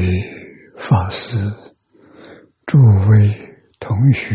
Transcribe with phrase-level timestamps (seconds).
[0.00, 0.22] 诸位
[0.78, 1.36] 法师、
[2.64, 4.34] 诸位同学，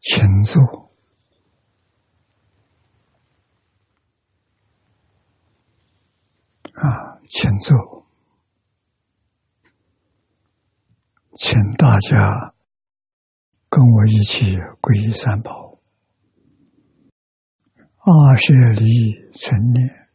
[0.00, 0.92] 请坐。
[6.74, 8.06] 啊，请坐，
[11.34, 12.54] 请大家
[13.68, 15.80] 跟我一起皈依三宝。
[17.98, 20.08] 阿舍利存念，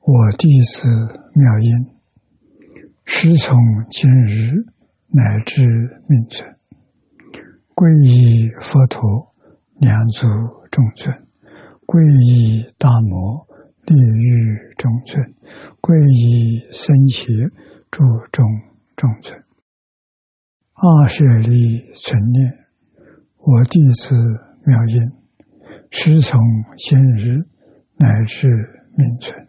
[0.00, 0.88] 我弟子
[1.34, 1.95] 妙音。
[3.08, 3.56] 师从
[3.88, 4.52] 今日
[5.06, 5.64] 乃至
[6.08, 6.56] 命存，
[7.72, 9.32] 皈依佛陀，
[9.78, 10.26] 两足
[10.72, 11.14] 众尊；
[11.86, 13.46] 皈依大摩，
[13.86, 15.22] 利欲众尊；
[15.80, 17.48] 皈依僧伽，
[17.92, 18.44] 注中
[18.96, 19.40] 中尊。
[20.74, 22.52] 二舍利存念，
[23.38, 24.16] 我弟子
[24.66, 25.00] 妙音，
[25.90, 26.40] 师从
[26.76, 27.46] 今日
[27.96, 28.48] 乃至
[28.96, 29.48] 命存，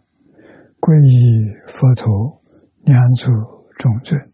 [0.80, 2.38] 皈依佛陀。
[2.82, 3.30] 两足
[3.76, 4.32] 众尊，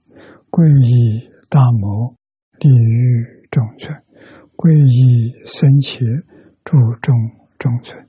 [0.51, 2.15] 皈依大摩
[2.61, 3.93] 利欲众尊，
[4.57, 5.99] 皈依僧伽
[6.65, 7.15] 注众
[7.59, 8.09] 众尊。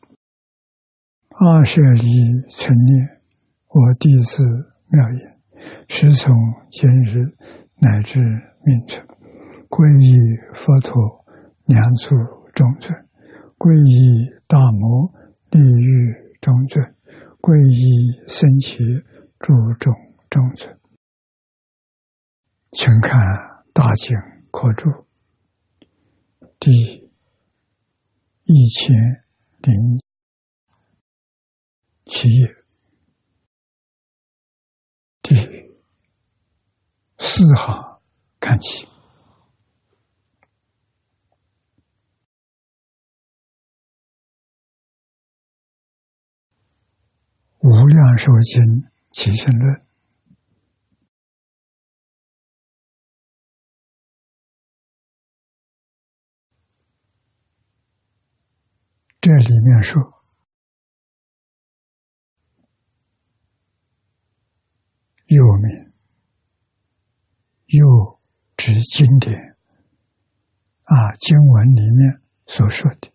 [1.29, 2.01] 二舍利
[2.50, 3.22] 存念，
[3.68, 4.44] 我弟子
[4.90, 5.19] 妙言，
[5.88, 6.34] 师从
[6.72, 7.25] 今日
[7.79, 9.06] 乃至命存，
[9.68, 10.16] 皈依
[10.53, 11.25] 佛陀
[11.66, 12.16] 两足
[12.53, 12.94] 众尊，
[13.57, 15.12] 皈依大摩
[15.50, 16.95] 利欲众尊，
[17.41, 18.78] 皈依僧伽
[19.40, 20.04] 注众。
[20.35, 20.78] 中尊，
[22.73, 23.18] 请看
[23.72, 24.13] 《大经
[24.51, 24.90] 科注》
[26.59, 27.09] 第
[28.44, 28.94] 一千
[29.59, 29.74] 零
[32.07, 32.53] 七页。
[35.22, 35.38] 第
[37.18, 38.01] 四行
[38.41, 38.85] 看起，
[47.59, 48.62] 《无量寿经
[49.13, 49.74] 起信论》。
[59.25, 60.00] 这里面说，
[65.25, 65.94] 又名
[67.66, 68.19] 又
[68.56, 69.58] 指经典
[70.84, 73.12] 啊，经文里面所说的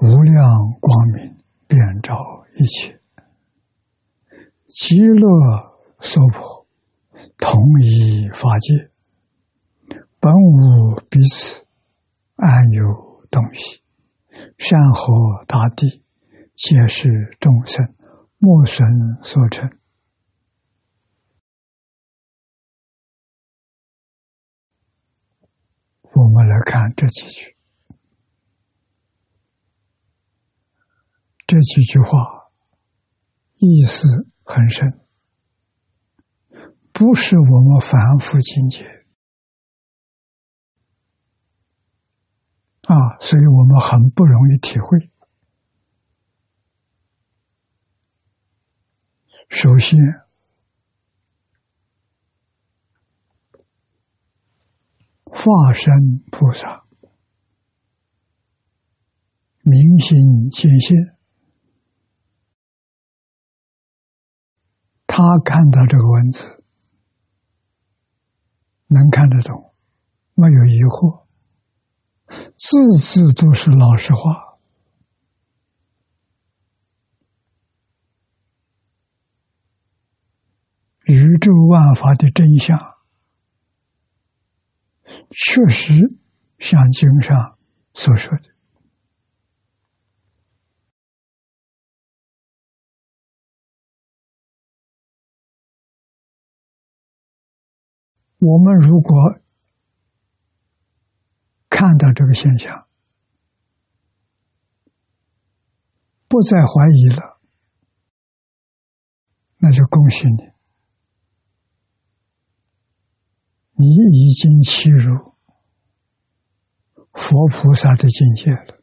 [0.00, 0.40] 无量
[0.78, 2.14] 光明遍照
[2.54, 3.00] 一切，
[4.68, 6.64] 极乐娑婆
[7.38, 8.88] 同一法界，
[10.20, 11.66] 本无彼此，
[12.36, 13.81] 安有东西？
[14.58, 16.04] 山河大地，
[16.54, 17.94] 皆是众生
[18.38, 18.86] 莫神
[19.24, 19.70] 所成。
[26.14, 27.56] 我们来看这几句，
[31.46, 32.50] 这几句话
[33.54, 34.06] 意思
[34.44, 35.00] 很深，
[36.92, 39.01] 不是我们凡夫境界。
[42.88, 45.10] 啊，所以我们很不容易体会。
[49.48, 49.98] 首先，
[55.24, 55.92] 化身
[56.30, 56.84] 菩萨
[59.60, 60.16] 明心
[60.50, 60.96] 见性，
[65.06, 66.64] 他看到这个文字，
[68.88, 69.74] 能看得懂，
[70.34, 71.21] 没有疑惑。
[72.56, 74.58] 字字都是老实话，
[81.04, 82.78] 宇宙万法的真相，
[85.30, 86.18] 确实
[86.58, 87.58] 像经上
[87.94, 88.44] 所说的。
[98.38, 99.42] 我们如果。
[101.82, 102.86] 看到这个现象，
[106.28, 107.40] 不再怀疑了，
[109.56, 110.44] 那就恭喜你，
[113.72, 115.34] 你已经契入
[117.14, 118.80] 佛菩萨的境界了。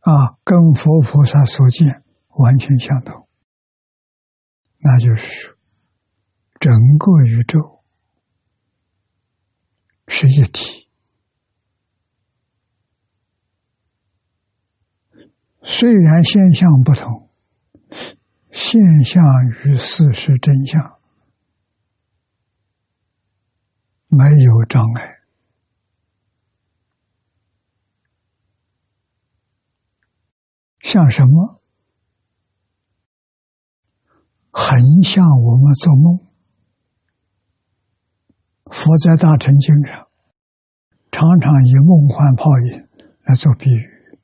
[0.00, 3.28] 啊，跟佛菩萨所见完全相同，
[4.78, 5.58] 那就是，
[6.58, 7.73] 整个宇宙。
[10.06, 10.88] 是一体，
[15.62, 17.30] 虽然现象不同，
[18.52, 19.24] 现象
[19.64, 21.00] 与事实真相
[24.08, 25.22] 没有障碍。
[30.80, 31.62] 像什么？
[34.52, 36.33] 很像我们做梦。
[38.74, 40.08] 佛在大乘经上
[41.12, 42.88] 常常以梦幻泡影
[43.22, 44.18] 来做比喻。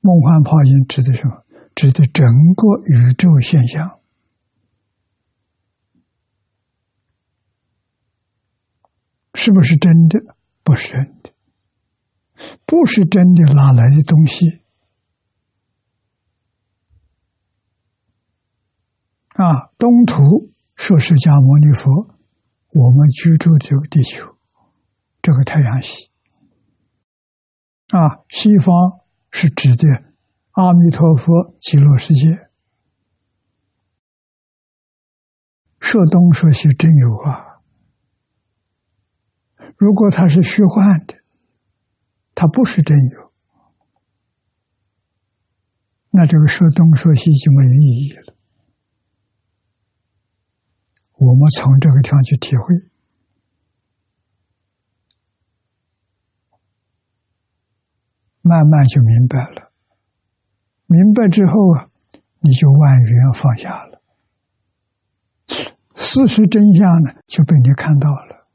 [0.00, 1.44] 梦幻泡影指的什么？
[1.74, 2.24] 指的整
[2.54, 4.00] 个宇宙现象，
[9.34, 10.36] 是不是真的？
[10.62, 11.32] 不是真的，
[12.64, 14.62] 不是真的，哪来的东西？
[19.30, 22.19] 啊，东土说释迦牟尼佛，
[22.72, 24.36] 我们居住这个地球，
[25.20, 26.10] 这个太阳系。
[27.88, 29.00] 啊，西方
[29.30, 29.88] 是指的
[30.52, 32.48] 阿弥陀佛极乐世界。
[35.80, 37.60] 说东说西真有啊，
[39.76, 41.16] 如果它是虚幻的，
[42.36, 43.32] 它不是真有，
[46.10, 48.29] 那这个说东说西就没有意义了。
[51.20, 52.88] 我们从这个地方去体会，
[58.40, 59.70] 慢慢就明白了。
[60.86, 61.90] 明白之后啊，
[62.38, 64.02] 你就万缘放下了，
[65.94, 68.48] 事实真相呢就被你看到了，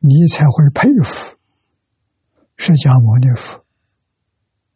[0.00, 1.38] 你才会佩服
[2.56, 3.64] 释迦牟尼佛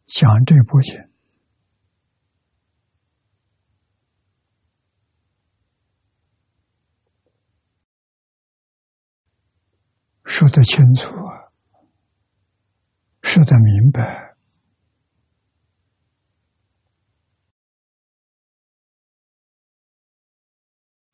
[0.05, 0.95] 讲这部经。
[10.25, 11.53] 说得清楚啊，
[13.21, 14.35] 说得明白，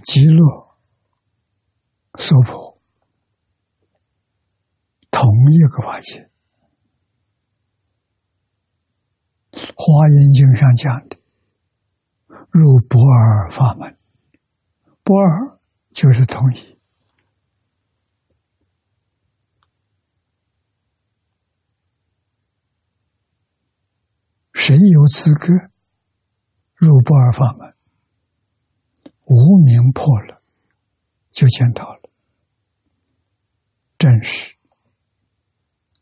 [0.05, 0.43] 极乐、
[2.17, 2.81] 娑婆
[5.11, 6.31] 同一个法界，
[9.75, 11.17] 《华严经》上讲的，
[12.49, 13.97] 入不二法门，
[15.03, 15.59] 不二
[15.93, 16.70] 就是同一。
[24.63, 25.47] 谁有资格
[26.75, 27.73] 入不二法门？
[29.25, 30.43] 无名破了，
[31.31, 32.01] 就见到了。
[33.97, 34.55] 正是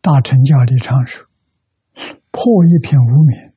[0.01, 1.25] 大乘教里常说
[2.31, 3.53] ：“破一品无名，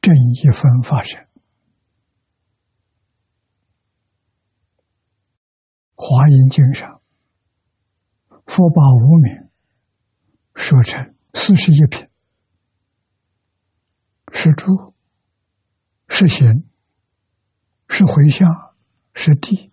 [0.00, 1.22] 正一分发生。”
[5.94, 7.02] 华严经上，
[8.46, 9.50] 佛把无名
[10.54, 12.08] 说成四十一品。
[14.38, 14.92] 是住，
[16.08, 16.68] 是行，
[17.88, 18.52] 是回向，
[19.14, 19.72] 是地，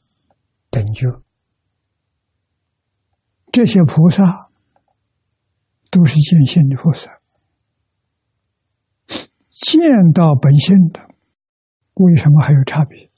[0.70, 1.05] 等觉。
[3.51, 4.50] 这些菩萨
[5.91, 7.20] 都是见性的菩萨，
[9.51, 11.10] 见到本性的，
[11.96, 13.12] 为什么还有差别？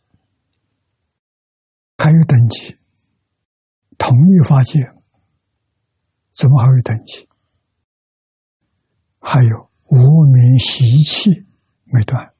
[1.95, 2.79] 还有等级？
[3.99, 4.91] 同一法界，
[6.33, 7.29] 怎么还有等级？
[9.19, 9.69] 还有。
[9.97, 11.45] 无名习气
[11.85, 12.33] 没断，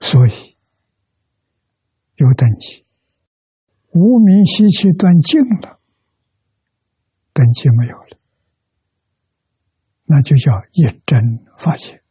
[0.00, 0.56] 所以
[2.16, 2.84] 有等级。
[3.92, 5.80] 无名习气断尽了，
[7.32, 8.18] 等级没有了，
[10.04, 11.22] 那就叫一真
[11.56, 12.02] 法界。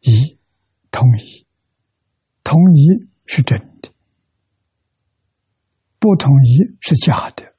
[0.00, 0.38] 一
[0.90, 1.46] 同一，
[2.42, 3.92] 同一是真的，
[5.98, 7.49] 不同一是假的。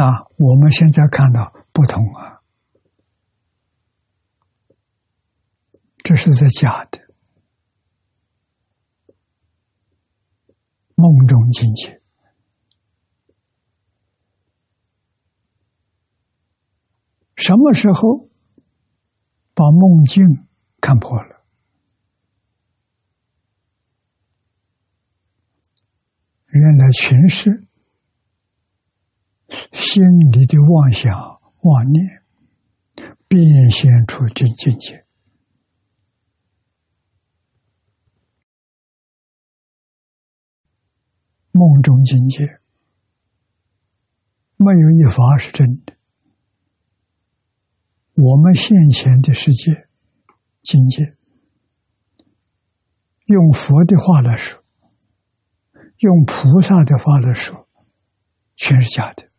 [0.00, 0.06] 那
[0.38, 2.40] 我们现在看到不同啊，
[5.98, 6.98] 这是在假的
[10.94, 12.00] 梦中境界，
[17.36, 18.30] 什么时候
[19.52, 20.24] 把梦境
[20.80, 21.44] 看破了？
[26.46, 27.66] 原来全是。
[29.72, 30.02] 心
[30.32, 32.22] 里的妄想、妄念，
[33.28, 35.04] 变现出这境界。
[41.52, 42.60] 梦中境界，
[44.56, 45.94] 没有一法是真的。
[48.14, 49.88] 我们现前的世界
[50.62, 51.16] 境界，
[53.26, 54.62] 用佛的话来说，
[55.98, 57.68] 用菩萨的话来说，
[58.56, 59.29] 全是假的。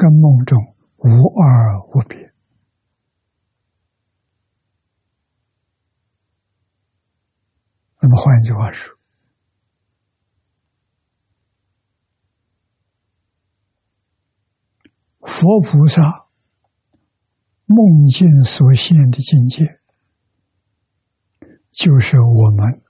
[0.00, 0.58] 跟梦中
[0.96, 2.32] 无二无别。
[8.00, 8.96] 那么换一句话说，
[15.20, 16.26] 佛菩萨
[17.66, 19.80] 梦境所现的境界，
[21.72, 22.82] 就是我们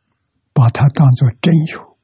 [0.53, 1.99] 把它当做真有，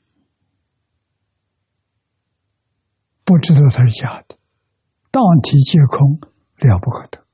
[3.22, 4.36] 不知道它是假的，
[5.16, 6.20] 当体皆空，
[6.56, 7.26] 了不可得。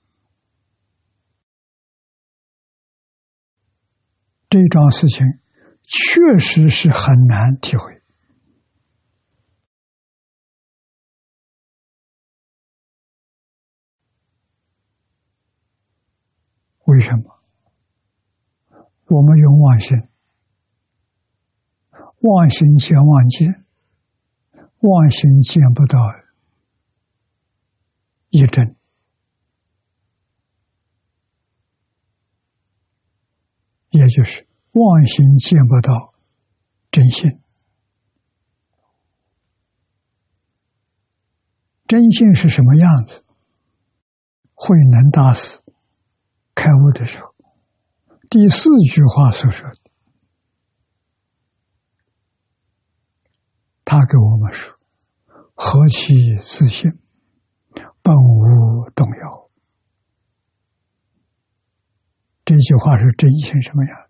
[4.49, 5.27] 这桩事情
[5.83, 8.01] 确实是很难体会。
[16.85, 17.43] 为什么？
[19.07, 19.99] 我们用妄心，
[22.21, 23.65] 妄心见妄见，
[24.83, 25.99] 妄心见不到
[28.33, 28.77] 一真，
[33.91, 36.15] 也就是妄心见不到
[36.91, 37.43] 真心。
[41.87, 43.23] 真心是什么样子？
[44.55, 45.61] 慧能大师。
[46.55, 47.35] 开悟的时候，
[48.31, 49.91] 第四句话所说的，
[53.85, 54.79] 他给我们说
[55.55, 57.02] ：“何其自信，
[58.03, 59.51] 本无动摇。”
[62.45, 64.09] 这句话是真心什么呀？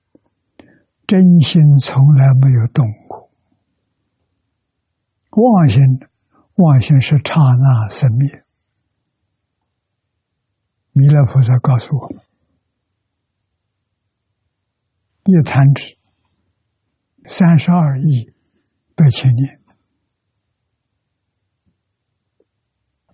[1.07, 3.31] 真心从来没有动过，
[5.31, 5.83] 妄心，
[6.55, 8.45] 妄心是刹那生灭。
[10.93, 12.23] 弥勒菩萨告诉我们。
[15.25, 15.99] 一弹指，
[17.29, 18.33] 三十二亿
[18.97, 19.61] 百千年，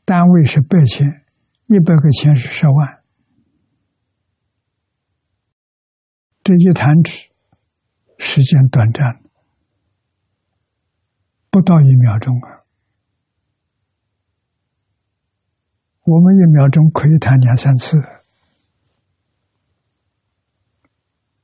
[0.08, 1.26] 单位是百千，
[1.66, 3.04] 一百个千是十万。
[6.42, 7.28] 这一弹指，
[8.16, 9.22] 时间短暂，
[11.50, 12.64] 不到一秒钟啊！
[16.04, 17.98] 我们一秒钟可以弹两三次。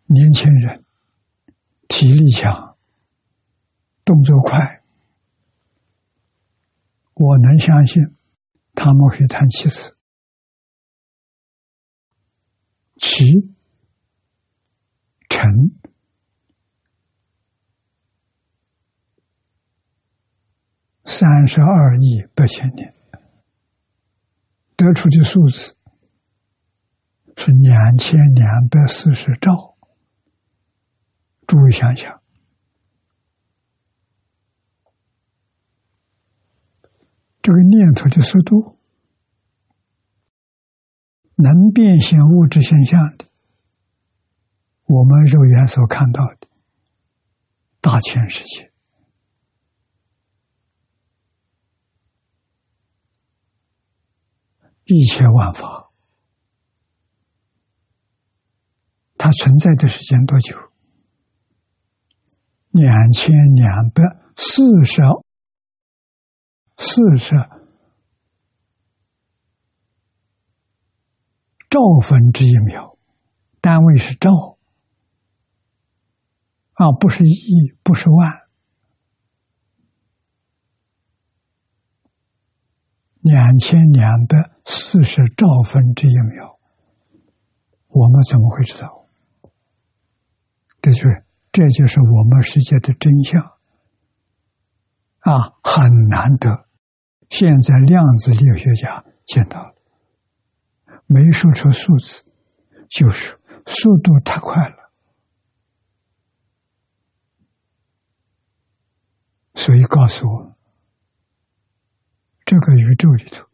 [0.07, 0.83] 年轻人
[1.87, 2.79] 体力强，
[4.07, 4.83] 动作快，
[7.13, 8.03] 我能相信
[8.75, 9.97] 他们会弹七次。
[12.97, 13.25] 七
[15.29, 15.51] 乘
[21.05, 22.95] 三十二亿八千年，
[24.77, 25.77] 得出的数字
[27.37, 29.77] 是两千两百四十兆。
[31.47, 32.23] 诸位想想，
[37.45, 38.79] 这个念头的速度，
[41.35, 43.27] 能变现物质现象的，
[44.87, 46.49] 我们肉眼所看到的
[47.83, 48.73] 大千世界，
[54.85, 55.91] 一切万法，
[59.19, 60.57] 它存在的时间多久？
[62.71, 64.03] 两千两百
[64.35, 65.03] 四十
[66.87, 67.35] 四十
[71.71, 72.99] 兆分之一秒，
[73.61, 74.59] 单位是兆
[76.75, 78.43] 啊，不是亿，不是万，
[83.21, 86.59] 两千两百四十兆分之一秒，
[87.89, 89.09] 我们怎么会知道？
[90.83, 91.25] 这就是。
[91.55, 93.41] 这就是我们世界的真相
[95.21, 96.64] 啊，很难得。
[97.37, 99.75] 现在量子力学家见到了，
[101.07, 102.23] 没说出数字，
[102.89, 103.37] 就是
[103.67, 104.93] 速度太快了，
[109.57, 110.57] 所以告诉我，
[112.45, 113.45] 这个宇宙里头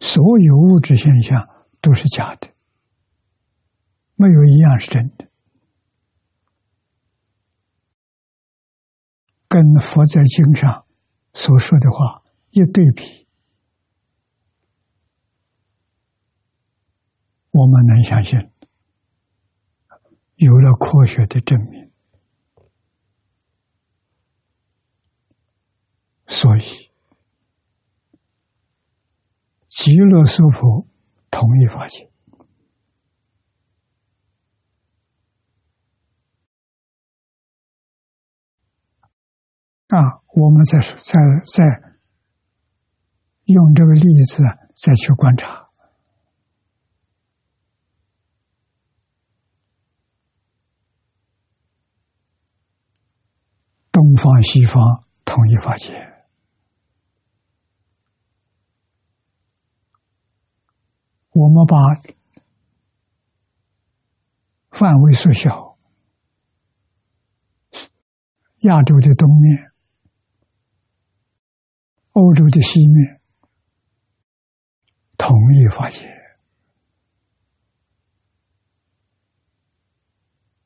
[0.00, 1.48] 所有物质现象
[1.80, 2.48] 都是假的，
[4.16, 5.28] 没有一样是真的。
[9.46, 10.84] 跟佛在经上
[11.32, 13.19] 所说的话一对比，
[17.50, 18.50] 我们能相信，
[20.36, 21.92] 有了科学的证明，
[26.26, 26.90] 所以
[29.66, 30.86] 极乐娑婆
[31.30, 32.08] 同意发现。
[39.88, 41.98] 啊，我们再说，再再
[43.46, 44.44] 用这个例子
[44.76, 45.68] 再去观察，
[53.90, 55.94] 东方西方统一发现，
[61.30, 61.78] 我们把
[64.72, 65.78] 范围缩小，
[68.58, 69.72] 亚洲的东面、
[72.12, 73.22] 欧洲的西面，
[75.16, 76.10] 统一发现，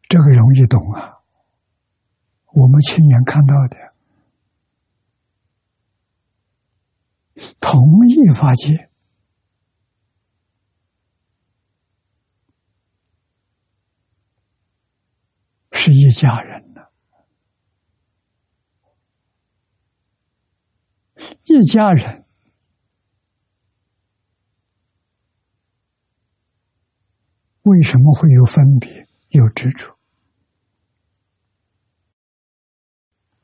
[0.09, 1.14] 这个容易懂啊！
[2.55, 3.77] 我们亲眼看到的，
[7.61, 8.91] 同一法界。
[15.73, 16.81] 是一家人呢，
[21.43, 22.25] 一家人
[27.65, 29.94] 为什么会有分别、有执着？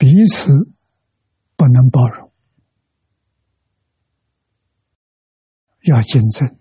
[0.00, 0.50] 彼此
[1.56, 2.32] 不能包容，
[5.82, 6.56] 要竞争，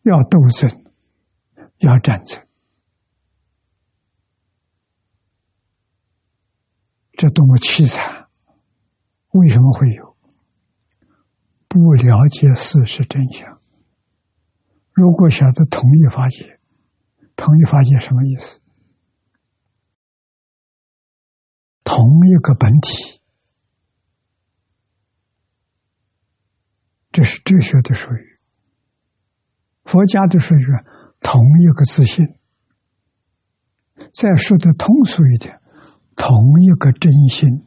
[0.00, 0.82] 要斗争，
[1.76, 2.42] 要战争。
[7.12, 8.30] 这多么凄惨！
[9.32, 10.16] 为什么会有？
[11.68, 13.60] 不了解事实真相。
[14.92, 16.58] 如果晓得同一法界，
[17.36, 18.62] 同一法界什么意思？
[21.98, 23.20] 同一个本体，
[27.10, 28.38] 这是哲学的术语。
[29.82, 30.64] 佛家的术语，
[31.20, 32.24] 同一个自信。
[34.12, 35.60] 再说的通俗一点。
[36.14, 37.66] 同一个真心，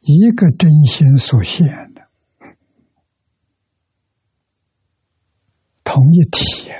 [0.00, 2.08] 一个真心所现的
[5.84, 6.72] 同一体，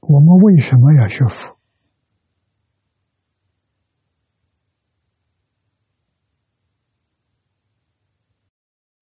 [0.00, 1.56] 我们为什么要学佛？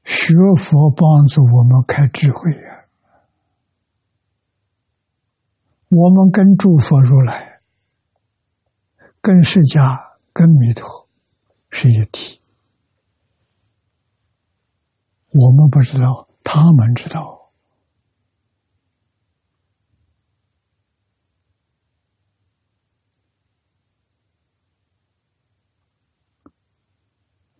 [0.05, 2.85] 学佛帮助我们开智慧呀！
[5.88, 7.61] 我们跟诸佛如来、
[9.20, 9.98] 跟释迦、
[10.33, 11.09] 跟弥陀
[11.70, 12.40] 是一体，
[15.31, 17.39] 我们不知道，他们知道。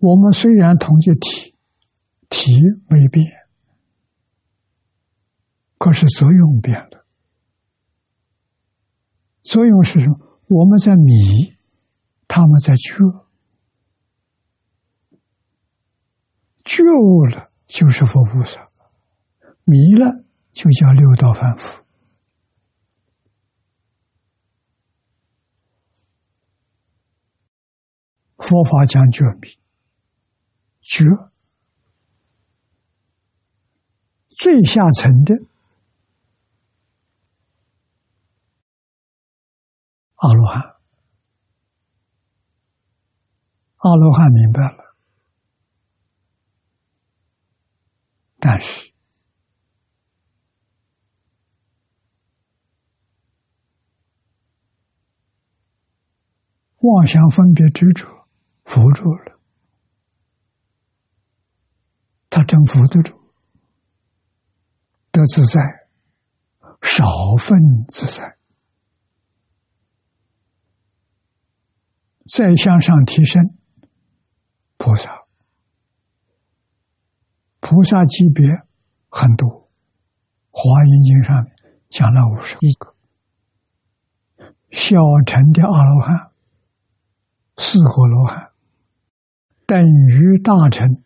[0.01, 1.55] 我们虽然同一体。
[2.33, 2.53] 体
[2.89, 3.27] 没变，
[5.79, 7.05] 可是作用变了。
[9.43, 10.39] 作用是什么？
[10.47, 11.57] 我们在迷，
[12.29, 13.03] 他们在觉。
[16.65, 18.71] 觉悟了就是佛菩萨，
[19.65, 21.85] 迷了就叫六道凡夫。
[28.39, 29.60] 佛法讲觉迷，
[30.91, 31.05] 觉。
[34.37, 35.35] 最下层的
[40.17, 40.63] 阿罗汉，
[43.77, 44.97] 阿罗汉明白了，
[48.39, 48.93] 但是
[56.79, 58.27] 妄想分别执着
[58.65, 59.40] 扶住了，
[62.41, 63.21] 他真扶得住。
[65.13, 65.61] 得自在，
[66.81, 67.05] 少
[67.39, 68.39] 分自在，
[72.33, 73.59] 再向上提升，
[74.79, 75.11] 菩萨，
[77.59, 78.49] 菩萨级别
[79.11, 79.49] 很多，
[80.51, 81.53] 《华严经》上面
[81.91, 82.95] 讲了五十一个，
[84.71, 86.31] 小乘的阿罗汉，
[87.59, 88.53] 四活罗汉，
[89.67, 91.03] 等于大乘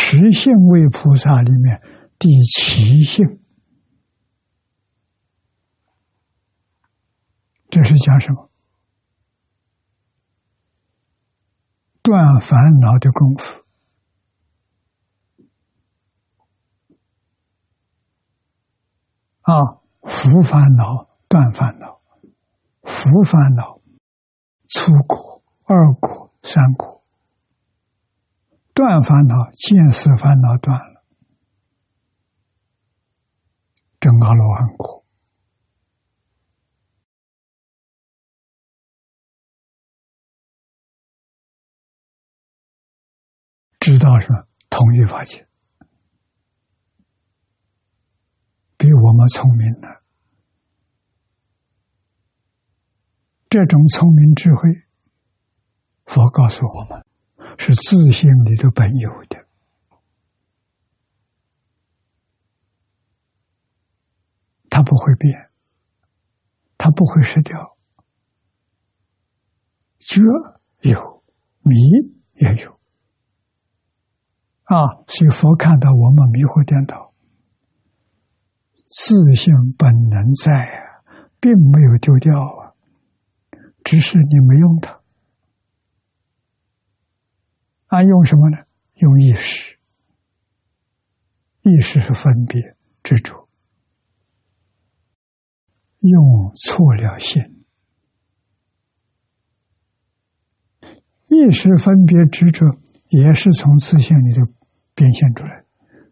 [0.00, 1.82] 实性位菩萨里面。
[2.18, 3.40] 第七性，
[7.68, 8.50] 这是讲什么？
[12.02, 13.64] 断烦恼的功夫
[19.42, 19.78] 啊！
[20.02, 22.00] 福烦恼，断烦恼，
[22.82, 23.80] 福烦恼，
[24.68, 26.97] 初果、二果、三果，
[28.78, 31.04] 断烦恼，见识烦恼断了。
[33.98, 35.04] 真阿罗汉果，
[43.80, 44.46] 知道什么？
[44.70, 45.48] 同一法界，
[48.76, 49.88] 比我们聪明呢。
[53.48, 54.68] 这种聪明智慧，
[56.04, 57.04] 佛告诉我们，
[57.56, 59.46] 是自信里头本有的，
[64.68, 65.50] 它不会变，
[66.76, 67.76] 它不会失掉。
[69.98, 70.22] 觉
[70.82, 71.22] 有，
[71.60, 71.74] 迷
[72.34, 72.80] 也有，
[74.64, 77.12] 啊，所以佛看到我们迷惑颠倒，
[78.84, 81.04] 自信本能在啊，
[81.40, 82.72] 并没有丢掉啊，
[83.84, 84.97] 只是你没用它，
[87.88, 88.58] 啊，用什么呢？
[88.94, 89.78] 用意识，
[91.62, 93.48] 意识是分别执着，
[96.00, 97.42] 用错了心。
[101.28, 102.66] 意识分别执着，
[103.08, 104.40] 也是从自性里头
[104.94, 105.64] 变现出来。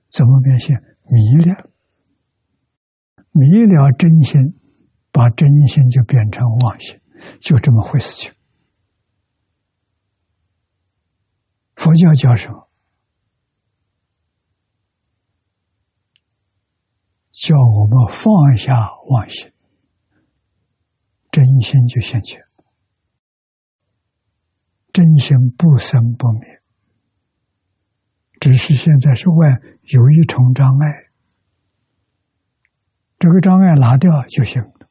[0.09, 0.77] 怎么变现？
[1.09, 1.71] 迷了，
[3.33, 4.59] 迷了真心，
[5.11, 7.01] 把真心就变成妄心，
[7.41, 8.33] 就这么回事情。
[11.77, 12.69] 佛教叫什么？
[17.33, 19.53] 叫我们放下妄心，
[21.31, 22.43] 真心就现前。
[24.93, 26.63] 真心不生不灭，
[28.41, 31.11] 只是现在是外有一重障碍，
[33.19, 34.89] 这个障碍拿掉就行了。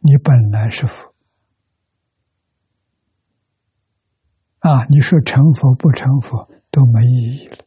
[0.00, 1.09] 你本来是佛
[4.60, 7.64] 啊，你说成佛不成佛都没意义了，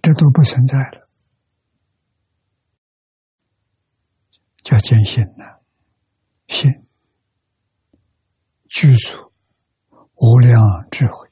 [0.00, 1.08] 这都不存在了。
[4.62, 5.44] 叫坚信呢，
[6.48, 6.86] 信。
[8.68, 9.30] 具足。
[10.24, 11.28] 无量智慧，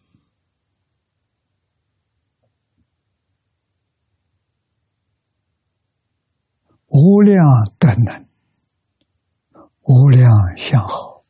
[6.88, 7.46] 无量
[7.78, 8.28] 德能，
[9.92, 11.24] 无量相好。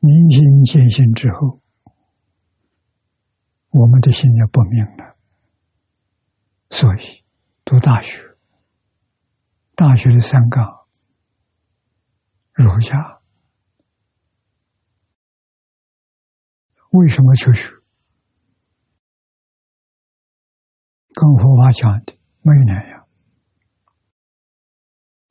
[0.00, 1.62] 明心见性之后，
[3.70, 5.16] 我们的心就不明了。
[6.70, 7.24] 所以，
[7.64, 8.20] 读大学，
[9.76, 10.88] 大学的三纲，
[12.54, 13.20] 儒家
[16.90, 17.83] 为什么求学？
[21.14, 23.06] 跟佛法讲的没有两样，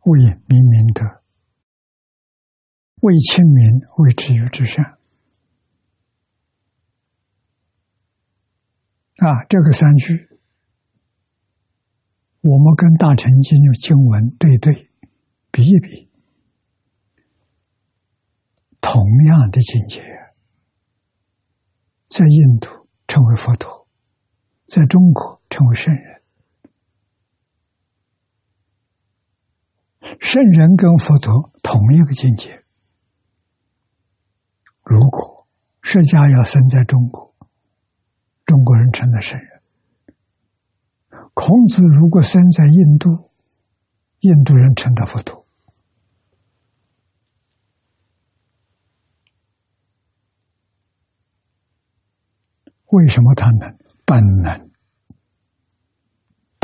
[0.05, 1.03] 为明明德，
[3.01, 4.97] 为亲民，为知遇之善。
[9.17, 10.29] 啊，这个三句。
[12.41, 14.91] 我们跟大乘经用经文对对
[15.49, 16.09] 比一比，
[18.81, 20.01] 同样的境界，
[22.09, 23.87] 在印度称为佛陀，
[24.67, 26.23] 在中国成为圣人。
[30.19, 32.63] 圣人跟佛陀同一个境界，
[34.81, 35.47] 如果
[35.83, 37.35] 释迦要生在中国，
[38.45, 39.61] 中国人称他圣人。
[41.35, 43.29] 孔子如果生在印度，
[44.21, 45.45] 印度人称他佛陀。
[52.87, 53.77] 为什么他能？
[54.03, 54.72] 本能，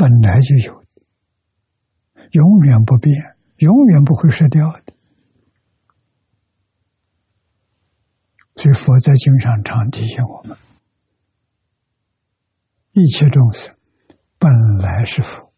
[0.00, 1.02] 本来就有的，
[2.30, 4.94] 永远不变，永远不会失掉的。
[8.56, 10.56] 所以佛在经上常提醒我们：
[12.92, 13.76] 一切众生。
[14.38, 15.52] 本来是佛，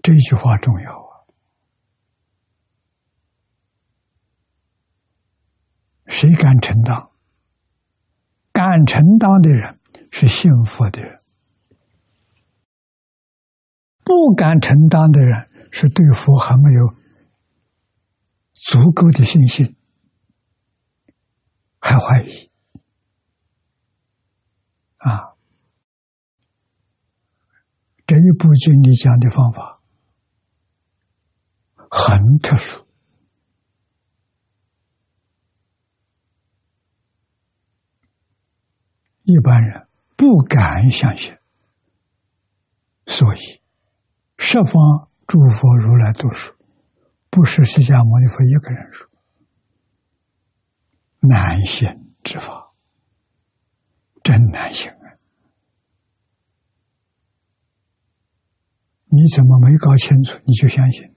[0.00, 1.28] 这句话重要啊！
[6.06, 7.10] 谁敢承担？
[8.50, 9.78] 敢承担的人
[10.10, 11.21] 是幸福的人，
[14.04, 16.94] 不敢承担的人是对佛还没有
[18.52, 19.76] 足够的信心，
[21.78, 22.50] 还怀疑
[24.98, 25.32] 啊！
[28.06, 29.80] 这一部经里讲的方法
[31.90, 32.86] 很特殊，
[39.22, 41.38] 一般人不敢相信，
[43.06, 43.61] 所以
[44.44, 46.52] 十方诸佛如来读书，
[47.30, 49.08] 不是释迦牟尼佛一个人说，
[51.20, 52.74] 难行之法，
[54.24, 55.14] 真难行啊。
[59.06, 61.14] 你怎么没搞清楚你就相信？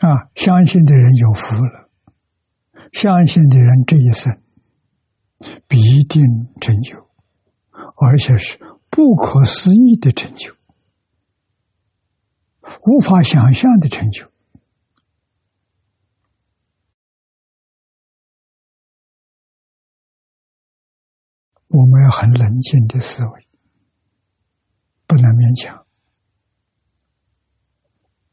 [0.00, 1.90] 啊，相信的人有福了，
[2.92, 4.42] 相信的人这一生
[5.66, 6.22] 必定
[6.60, 7.08] 成就，
[8.04, 8.58] 而且是
[8.90, 10.54] 不可思议的成就，
[12.82, 14.30] 无法想象的成就。
[21.68, 23.48] 我们要很冷静的思维，
[25.06, 25.86] 不能勉强，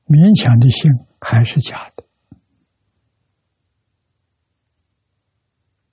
[0.07, 2.05] 勉强的心还是假的。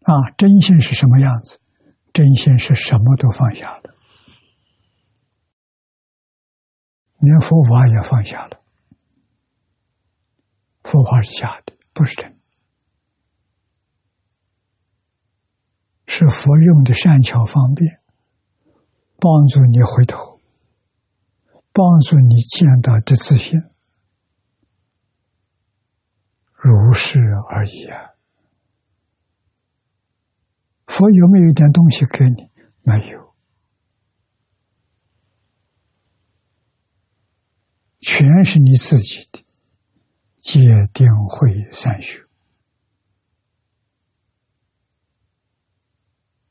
[0.01, 1.61] 啊，真心是什么样子？
[2.17, 3.95] 真心是什么都放下了，
[7.19, 8.59] 连佛法也放下了。
[10.83, 12.41] 佛法是假的，不是真。
[16.07, 18.01] 是佛用的善巧方便，
[19.19, 20.41] 帮助你回头，
[21.71, 23.61] 帮助你见到的自信，
[26.55, 28.16] 如是而已啊！
[30.97, 32.51] 佛有没有一点东西给你？
[32.81, 33.35] 没有，
[37.99, 39.45] 全是你自己的，
[40.39, 42.27] 戒定慧三学。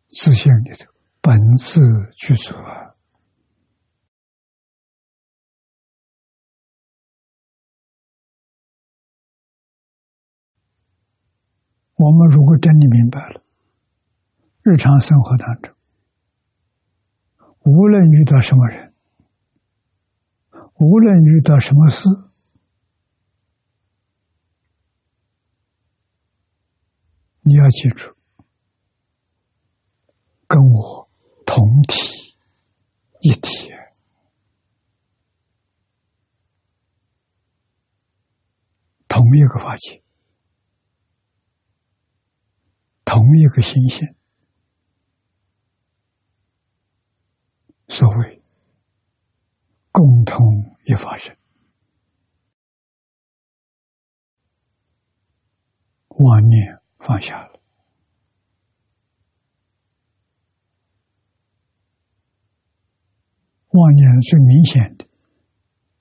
[0.10, 1.82] 自信里头本自
[2.16, 2.94] 具足啊！
[11.96, 13.45] 我们如果真的明白了，
[14.68, 15.76] 日常生活当中，
[17.66, 18.96] 无论遇到什么人，
[20.80, 22.10] 无论遇到什么事，
[27.42, 28.16] 你要记住。
[30.48, 31.08] 跟我
[31.46, 32.36] 同体
[33.20, 33.72] 一体，
[39.08, 40.02] 同一个法界，
[43.04, 44.16] 同一个心性。
[47.98, 48.44] 所谓
[49.90, 50.38] 共同
[50.84, 51.38] 一法身，
[56.10, 57.62] 妄念放下了。
[63.70, 65.08] 妄念最明显的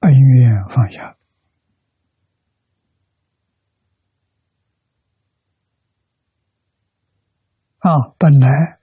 [0.00, 1.16] 恩怨放下
[7.78, 8.08] 啊！
[8.18, 8.80] 本来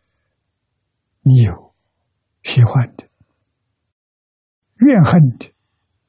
[1.24, 1.71] 你有
[2.44, 3.10] 喜欢的、
[4.78, 5.54] 怨恨的、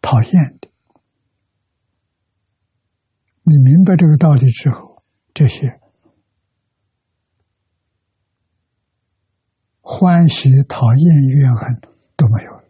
[0.01, 0.68] 讨厌的，
[3.42, 5.03] 你明白这个道理之后，
[5.35, 5.81] 这些
[9.81, 11.81] 欢喜、讨厌、怨恨
[12.16, 12.64] 都没有了。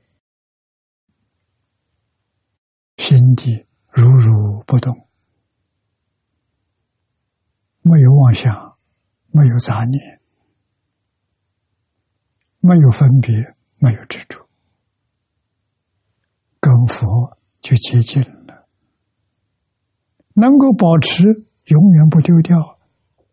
[2.96, 5.08] 心地如如不动，
[7.82, 8.78] 没有妄想，
[9.28, 10.21] 没有杂念，
[12.64, 14.48] 没有分别，没有执着，
[16.60, 18.68] 跟佛就接近了。
[20.34, 21.24] 能够保持
[21.64, 22.78] 永远不丢掉，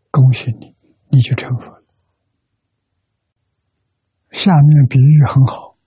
[0.09, 0.75] 恭喜你，
[1.11, 1.83] 你就成佛了。
[4.31, 5.77] 下面比喻很好，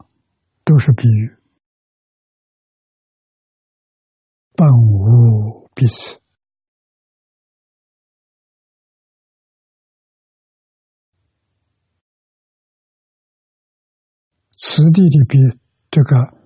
[0.63, 1.37] 都是比喻。
[4.55, 6.22] 本无彼此，
[14.65, 15.39] 此地的彼
[15.91, 16.39] 这个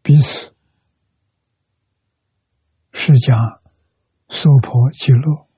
[0.00, 0.54] 彼此
[2.92, 3.36] 是讲
[4.28, 5.48] 娑婆极乐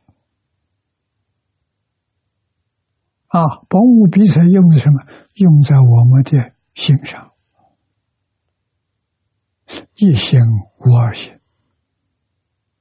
[3.27, 5.07] 啊，本无彼此用在什么？
[5.35, 7.35] 用在我们的心上，
[9.97, 10.41] 一心
[10.79, 11.39] 无二心。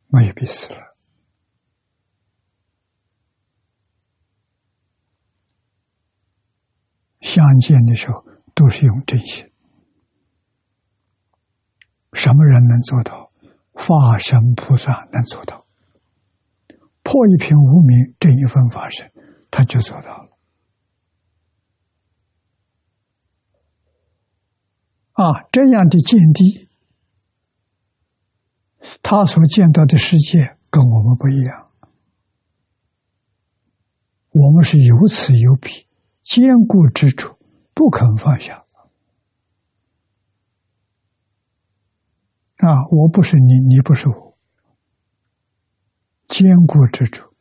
[0.08, 0.96] 没有彼此了。
[7.20, 8.24] 相见的时候
[8.56, 9.52] 都是用真心。
[12.14, 13.32] 什么人能做到？
[13.74, 15.68] 法身菩萨能做到。
[17.04, 19.12] 破一片无名，正一分法身，
[19.52, 20.38] 他就做到了。
[25.12, 26.70] 啊，这样的见地。
[29.04, 31.70] 他所见到的世界跟我们不一样，
[34.30, 35.88] 我们是有此有彼，
[36.24, 37.36] 坚固之处
[37.76, 38.66] 不肯放下。
[42.58, 44.38] 啊，我不是你，你不是我，
[46.28, 47.36] 坚固之主，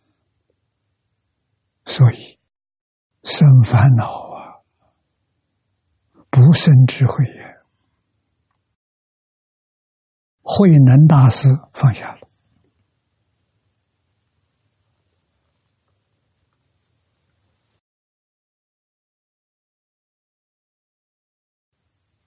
[1.87, 2.39] 所以
[3.23, 4.61] 生烦恼啊，
[6.29, 7.55] 不生智慧也。
[10.43, 12.29] 慧能大师放下了，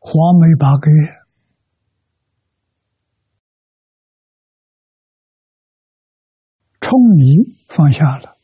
[0.09, 1.05] 黄梅八个月，
[6.79, 8.37] 冲泥放下了，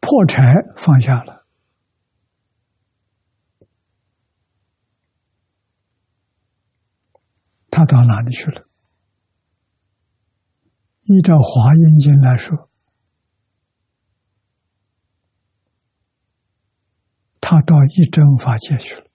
[0.00, 1.46] 破柴放下了，
[7.70, 8.66] 他到哪里去了？
[11.02, 12.70] 依照《华严经》来说。
[17.42, 19.05] 他到一真法界去了，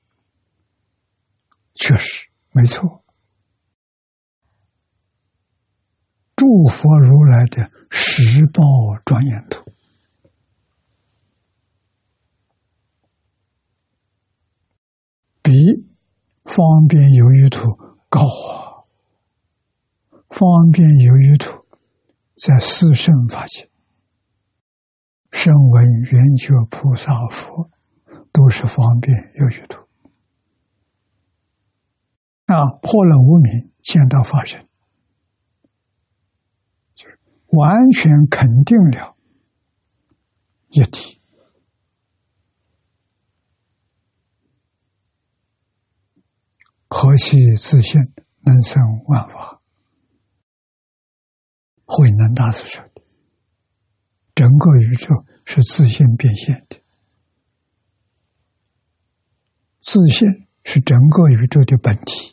[1.82, 3.04] 确实没错。
[6.36, 8.62] 诸佛如来的十报
[9.04, 9.74] 庄严图，
[15.41, 15.52] 比
[16.44, 17.67] 方便有余图
[18.10, 18.86] 高啊！
[20.30, 21.65] 方便有余图
[22.36, 23.72] 在四圣法界，
[25.32, 27.72] 声闻缘觉菩萨佛。
[28.34, 29.81] 都是方便有余图
[32.52, 32.72] 啊！
[32.82, 34.68] 破了无明，见到法身，
[36.96, 39.16] 就是完全肯定了
[40.70, 41.22] 一体，
[46.88, 48.02] 何其自信，
[48.42, 49.62] 能生万法。
[51.86, 53.04] 慧能大师说的
[54.34, 56.80] ：“整个宇宙是自信变现的。”
[59.82, 62.31] 自信是整个宇宙的本体，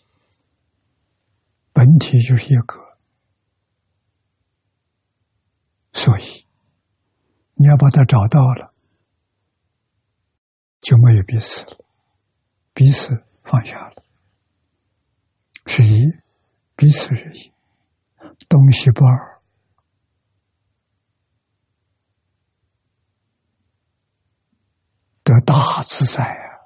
[1.79, 2.99] 本体就是一个，
[5.93, 6.45] 所以
[7.55, 8.75] 你要把它找到了，
[10.81, 11.85] 就没有彼此了，
[12.75, 14.03] 彼此放下了，
[15.67, 16.03] 是一，
[16.75, 17.53] 彼此是一，
[18.49, 19.41] 东西不二，
[25.23, 26.59] 得大自在啊！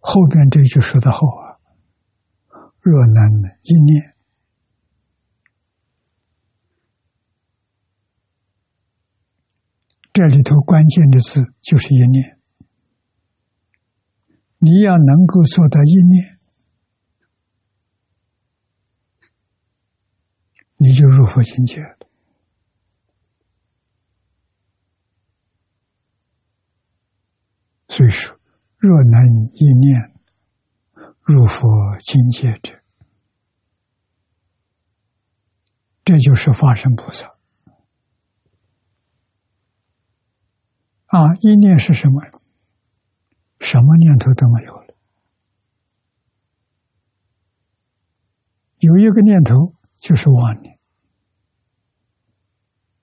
[0.00, 1.51] 后边这句说的好啊，
[2.82, 3.24] 若能
[3.62, 4.16] 一念，
[10.12, 12.40] 这里头关键的字就是一念。
[14.58, 16.40] 你要能够做到一念，
[20.76, 21.98] 你就入佛境界了。
[27.88, 28.36] 所以说。
[28.78, 29.22] 若能
[29.54, 30.11] 一念
[31.22, 32.82] 入佛境界者，
[36.04, 37.34] 这就是法身菩萨。
[41.06, 42.22] 啊，一念是什么？
[43.60, 44.96] 什么念头都没有了，
[48.78, 50.80] 有一个念头就是妄念，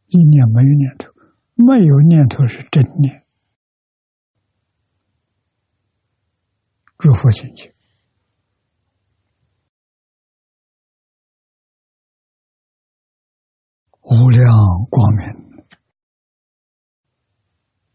[0.08, 1.10] 一念没有念头，
[1.56, 3.26] 没有念头是真念。
[6.98, 7.74] 入佛境界，
[14.12, 14.44] 无量
[14.90, 15.64] 光明，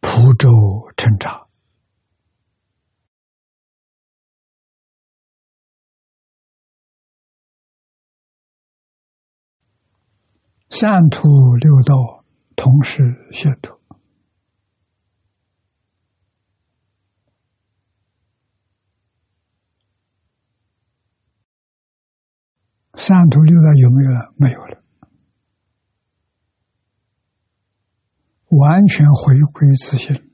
[0.01, 0.49] 普周
[0.97, 1.49] 成刹，
[10.71, 13.03] 三途六道同时
[13.33, 13.81] 解脱。
[22.97, 24.33] 三途六道有没有了？
[24.37, 24.84] 没有了，
[28.57, 30.31] 完全回归自信，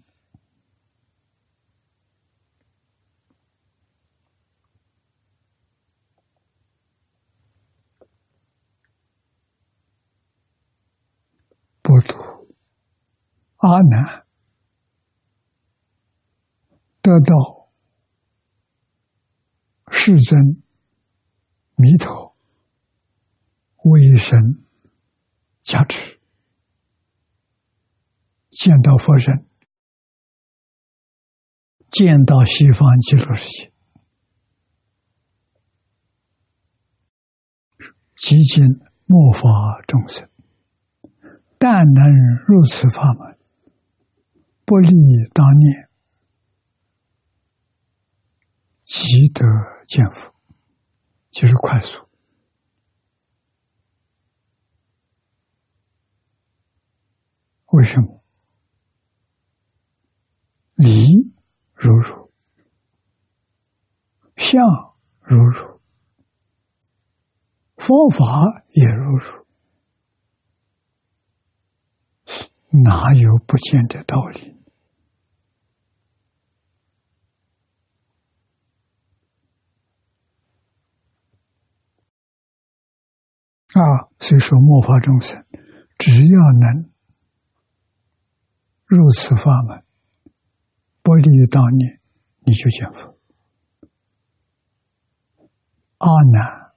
[11.80, 12.18] 不读
[13.56, 14.26] 阿难。
[17.00, 17.70] 得到
[19.90, 20.62] 世尊
[21.74, 22.30] 弥陀。
[23.82, 24.62] 为神
[25.62, 26.19] 加持，
[28.50, 29.46] 见到佛身，
[31.88, 33.72] 见到西方极乐世界，
[38.14, 38.64] 极尽
[39.06, 40.28] 末法众生，
[41.58, 42.12] 但能
[42.46, 43.38] 入此法门，
[44.64, 44.90] 不立
[45.32, 45.88] 当念，
[48.84, 49.44] 即得
[49.86, 50.34] 见佛，
[51.30, 52.06] 就是快速。
[57.66, 58.19] 为什么？
[60.82, 61.34] 理
[61.74, 62.32] 如如，
[64.36, 64.62] 相
[65.20, 65.78] 如如，
[67.76, 69.46] 方法也如如，
[72.82, 74.56] 哪有不见的道理？
[83.74, 85.46] 啊，虽说末法众生，
[85.98, 86.90] 只要能
[88.86, 89.84] 入此法门，
[91.10, 91.98] 不离当你，
[92.44, 93.18] 你就见佛。
[95.98, 96.70] 阿难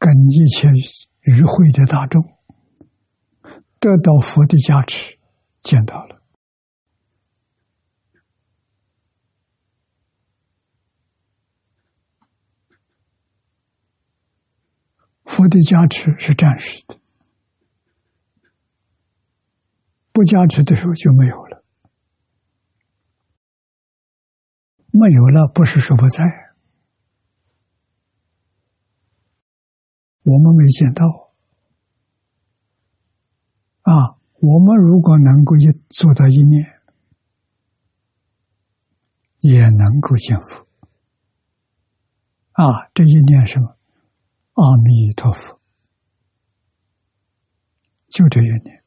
[0.00, 0.68] 跟一切
[1.20, 2.24] 与会的大众
[3.78, 5.20] 得到佛的加持，
[5.60, 6.20] 见到了。
[15.26, 16.99] 佛的加持是暂时的，
[20.20, 21.64] 不加持的时候就没有了。
[24.90, 26.22] 没有了，不是说不在，
[30.24, 31.32] 我们没见到。
[33.80, 36.82] 啊，我们如果能够一做到一念，
[39.38, 40.66] 也能够幸福。
[42.52, 43.74] 啊，这一念什么？
[44.52, 45.58] 阿弥陀佛，
[48.08, 48.84] 就这一念，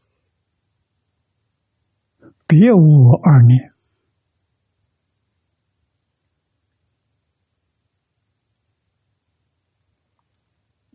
[2.53, 3.73] 别无二念。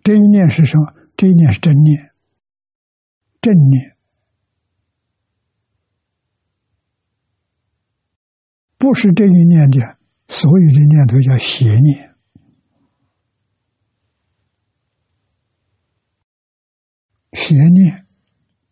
[0.04, 0.94] 这一念是什么？
[1.16, 2.14] 这一念是正念，
[3.40, 3.96] 正念，
[8.78, 9.98] 不是这一念的，
[10.28, 12.14] 所有的念头叫邪念。
[17.32, 18.06] 邪念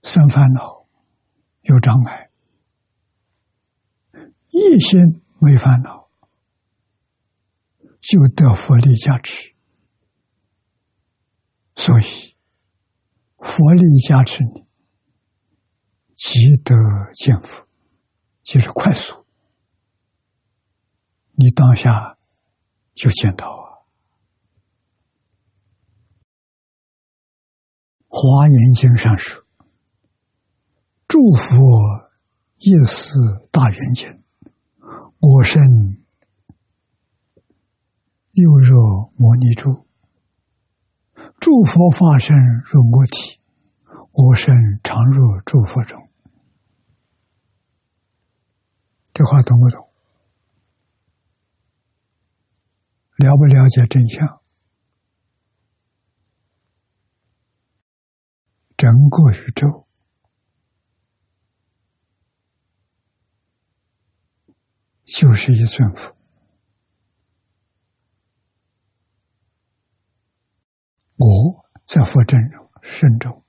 [0.05, 0.87] 生烦恼，
[1.63, 2.26] 有障碍；
[4.59, 6.09] 一心没烦恼，
[8.01, 9.55] 就得佛力加持。
[11.75, 12.35] 所以，
[13.39, 14.67] 佛力加持你，
[16.15, 16.75] 即得
[17.15, 17.69] 见佛，
[18.43, 19.27] 就是快速，
[21.33, 22.17] 你当下
[22.95, 23.85] 就见到啊。
[28.09, 29.45] 华严经上说
[31.07, 32.11] ：“诸佛
[32.57, 33.19] 夜思
[33.53, 34.25] 大圆镜，
[35.29, 35.61] 我身
[38.31, 39.85] 又若摩尼珠；
[41.41, 43.41] 诸佛化身入我体，
[44.13, 44.55] 我身
[44.85, 46.09] 常入诸佛中。”
[49.13, 49.89] 这话懂不懂？
[53.17, 54.41] 了不了解真相？
[58.77, 59.86] 整个宇宙
[65.07, 66.15] 就是一尊佛，
[71.17, 73.43] 我在佛阵中身中，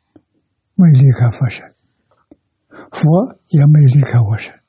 [0.76, 1.76] 没离开佛身，
[2.70, 4.62] 佛也没离开我身，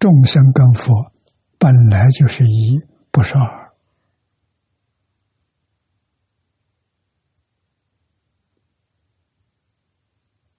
[0.00, 1.12] 众生跟佛
[1.56, 2.80] 本来就是一，
[3.12, 3.72] 不是二。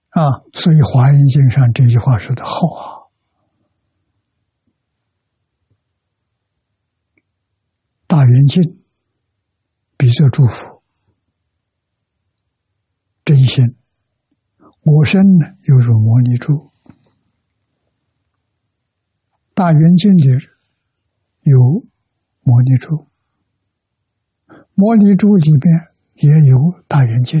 [0.08, 0.24] 啊，
[0.54, 2.95] 所以《华严经》上这句话说的好啊！
[8.16, 8.82] 大圆镜
[9.98, 10.82] 比作祝福，
[13.26, 13.76] 真心
[14.80, 16.72] 我身呢犹如摩尼珠。
[19.52, 20.30] 大圆镜里
[21.42, 21.84] 有
[22.40, 23.06] 摩尼珠，
[24.72, 27.38] 摩尼珠里边也有大圆镜。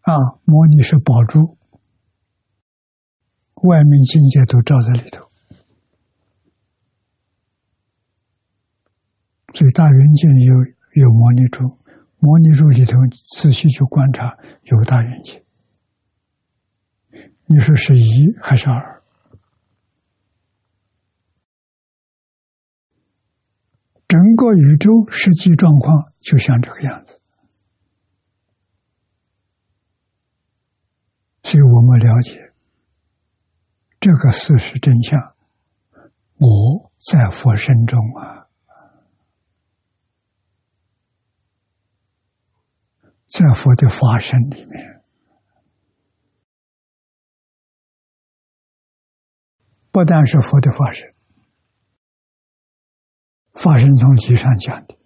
[0.00, 0.16] 啊，
[0.46, 1.58] 摩尼是宝珠，
[3.56, 5.25] 外面境界都照在里头。
[9.56, 10.54] 所以大圆镜里有
[11.02, 11.78] 有摩尼珠，
[12.18, 12.98] 摩尼珠里头
[13.40, 15.42] 仔细去观察有大圆镜。
[17.46, 19.02] 你说是一还是二？
[24.06, 27.18] 整个宇宙实际状况就像这个样子。
[31.44, 32.52] 所以我们了解
[33.98, 35.18] 这个事实真相。
[36.34, 38.35] 我在佛身中啊，
[43.36, 45.02] 在佛的法身里面，
[49.90, 51.14] 不但是佛的法身，
[53.52, 54.96] 法身从理上讲的，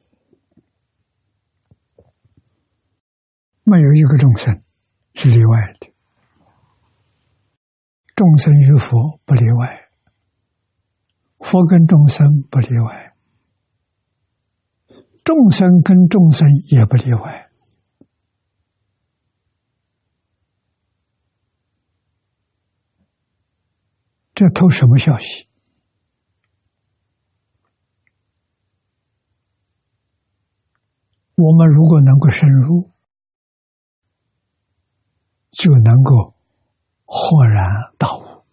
[3.64, 4.62] 没有一个众生
[5.14, 5.92] 是例外的。
[8.14, 9.88] 众生与佛不例外，
[11.40, 13.12] 佛跟众生不例外，
[15.24, 17.49] 众生跟众生也不例外。
[24.41, 25.51] 这偷什么消息？
[31.34, 32.91] 我们如果能够深入，
[35.51, 36.34] 就能够
[37.05, 38.47] 豁然大悟，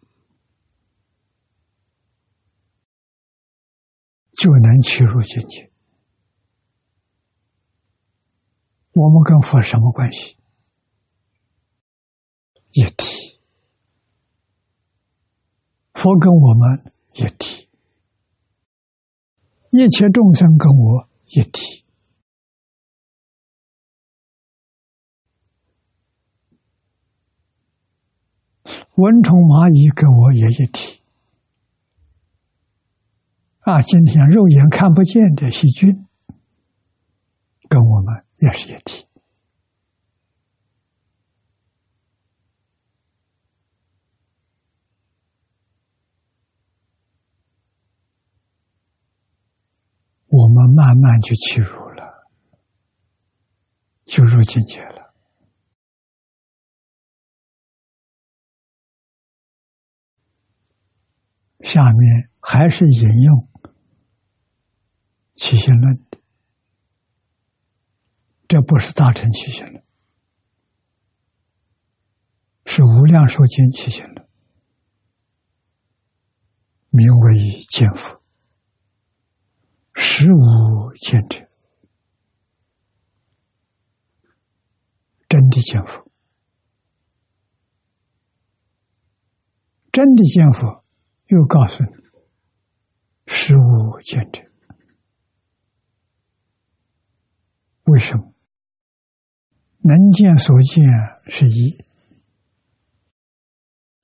[4.34, 5.72] 就能切入境界。
[8.92, 10.38] 我们跟佛什么关系？
[12.72, 13.27] 一体。
[15.98, 17.68] 佛跟我们一体，
[19.72, 21.84] 一切众生跟我一体。
[28.94, 31.02] 蚊虫蚂蚁跟我也一体
[33.62, 33.82] 啊！
[33.82, 36.06] 今天肉眼看不见的细菌，
[37.68, 39.08] 跟我们也是一体。
[50.38, 52.30] 我们慢慢就进入了，
[54.06, 55.16] 就入境界了。
[61.62, 63.36] 下面还是引用
[65.36, 66.20] 《起心论》的，
[68.48, 69.84] 这不是大乘起心论，
[72.66, 74.30] 是《无量寿经》起心论，
[76.90, 78.22] 名为见佛，
[80.00, 81.50] 实无见者，
[85.28, 86.08] 真的见佛，
[89.92, 90.86] 真的见佛。
[91.26, 91.90] 又告诉你，
[93.26, 94.42] 实无见者。
[97.84, 98.34] 为什么？
[99.80, 100.86] 能见所见
[101.26, 101.84] 是一，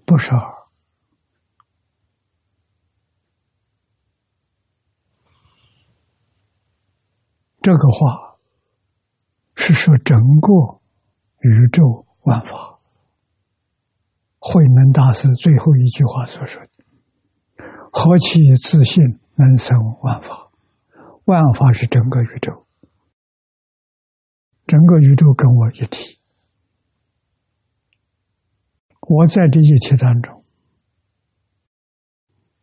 [0.05, 0.62] 不是二。
[7.63, 8.37] 这个话
[9.55, 10.81] 是说整个
[11.39, 12.77] 宇宙万法，
[14.37, 16.69] 慧能大师最后一句话所说的。
[17.89, 19.01] 何其自信
[19.35, 20.51] 能生万法？
[21.23, 22.65] 万法是整个宇宙，
[24.67, 26.19] 整个宇宙跟我一体。
[29.07, 30.43] 我在这一体当中，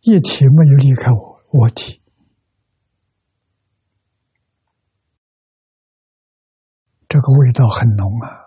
[0.02, 1.99] 一体没有离开我，我体。
[7.10, 8.38] 这个味道很浓啊！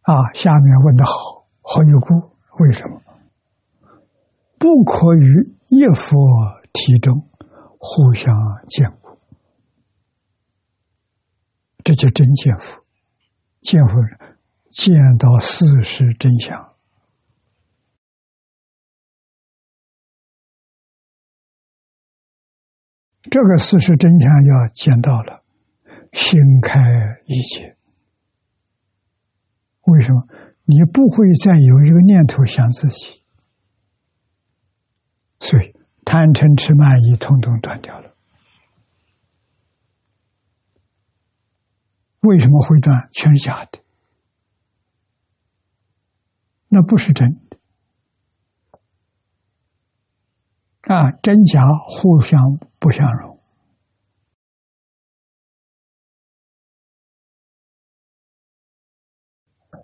[0.00, 1.12] 啊，下面问的好，
[1.60, 2.14] 好有故。
[2.60, 2.98] 为什么
[4.58, 6.16] 不可与一佛
[6.72, 7.28] 体中
[7.78, 8.34] 互相
[8.70, 9.18] 见过？
[11.82, 12.82] 这叫真见佛，
[13.60, 13.96] 见佛
[14.70, 16.73] 见到事实真相。
[23.30, 25.42] 这个事实真相要见到了，
[26.12, 26.80] 心开
[27.26, 27.76] 意解。
[29.82, 30.26] 为什么？
[30.66, 33.22] 你不会再有一个念头想自己，
[35.40, 38.16] 所以贪嗔痴慢疑统统断掉了。
[42.20, 43.10] 为什么会断？
[43.12, 43.80] 全是假的，
[46.68, 47.58] 那不是真的
[50.86, 51.10] 啊！
[51.22, 53.40] 真假互相不相容。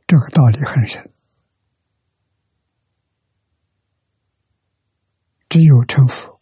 [0.07, 1.13] 这个道理很深，
[5.49, 6.41] 只有成佛、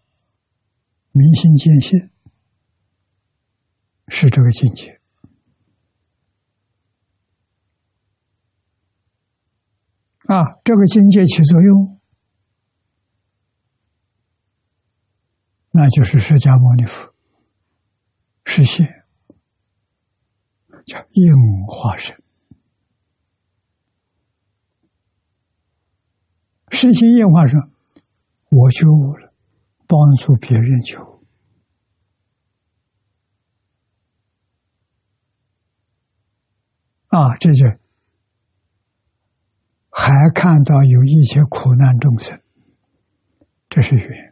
[1.12, 2.10] 明心见性
[4.08, 5.00] 是这个境界
[10.24, 10.42] 啊！
[10.64, 11.97] 这个境界起作用，
[15.78, 17.14] 那就是释迦牟尼佛
[18.44, 19.04] 实现，
[20.84, 21.32] 叫应
[21.68, 22.20] 化身。
[26.72, 27.70] 身心应化上，
[28.50, 29.32] 我觉悟了，
[29.86, 31.24] 帮助别人觉悟
[37.06, 37.36] 啊！
[37.36, 37.64] 这就
[39.90, 42.42] 还看到有一些苦难众生，
[43.68, 44.27] 这是缘。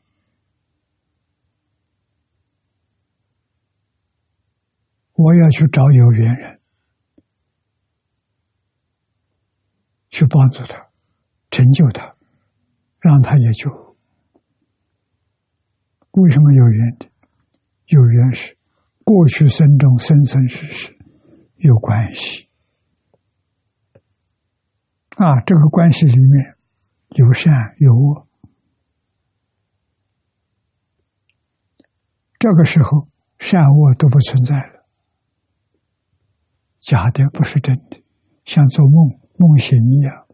[5.17, 6.61] 我要去找有缘人，
[10.09, 10.89] 去帮助他，
[11.51, 12.15] 成就他。
[12.99, 13.97] 让他也就
[16.11, 17.09] 为什么有缘的？
[17.87, 18.57] 有缘是
[19.05, 20.99] 过去生中生生世世
[21.57, 22.49] 有关系
[25.11, 26.57] 啊，这个关系里面
[27.11, 28.27] 有善有恶，
[32.41, 33.07] 这个时候
[33.39, 34.76] 善恶都不存在了，
[36.87, 38.01] 假的不是真的，
[38.45, 40.29] 像做梦梦醒一样，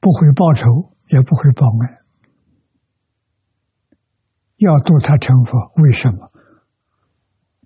[0.00, 2.04] 不会报仇，也不会报恩，
[4.56, 6.32] 要度他成佛，为什么？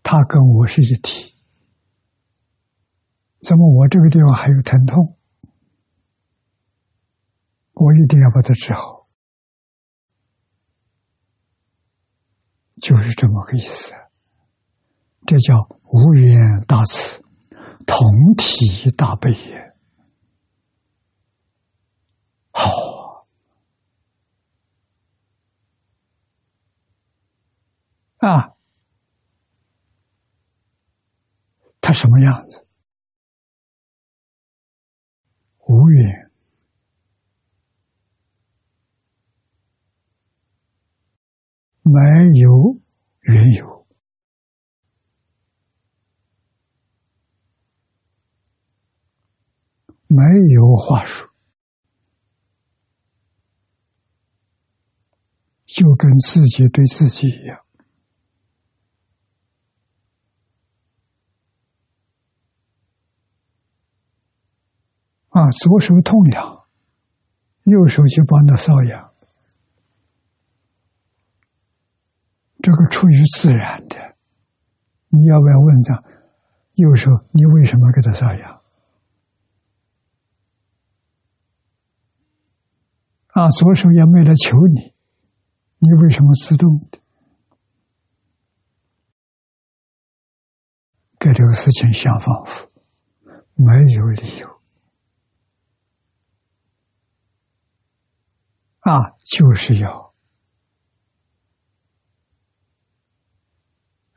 [0.02, 1.34] 他跟我是一体。
[3.40, 5.16] 怎么我这个地方还有疼痛？
[7.72, 9.08] 我一定要把它治好，
[12.82, 13.94] 就是这么个意思。
[15.30, 17.22] 这叫无缘大慈，
[17.86, 19.76] 同体大悲也。
[22.50, 23.28] 好
[28.16, 28.56] 啊，
[31.80, 32.66] 他什么样子？
[35.68, 36.32] 无缘，
[41.82, 42.00] 没
[42.40, 42.80] 有
[43.20, 43.79] 缘由，
[50.12, 51.30] 没有话说，
[55.66, 57.60] 就跟自己对自己一样。
[65.28, 66.64] 啊，左手痛痒，
[67.62, 69.12] 右手就帮他瘙痒，
[72.60, 74.16] 这个出于自然的。
[75.10, 76.02] 你要不要问他？
[76.74, 78.59] 右手你为什么给他瘙痒？
[83.32, 84.94] 啊，左手也没来求你，
[85.78, 86.98] 你为什么自动的？
[91.18, 92.66] 给这个事情想方法，
[93.54, 94.48] 没有理由。
[98.80, 100.14] 啊，就是要